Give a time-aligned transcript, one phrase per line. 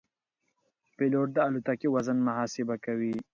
[0.97, 3.15] پیلوټ د الوتکې وزن محاسبه کوي.